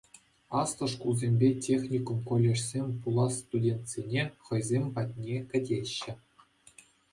Аслӑ 0.61 0.85
шкулсемпе 0.93 1.47
техникум-колледжсем 1.65 2.87
пулас 3.01 3.33
студентсене 3.41 4.23
хӑйсем 4.49 4.85
патне 4.99 5.37
кӗтеҫҫӗ. 5.55 6.13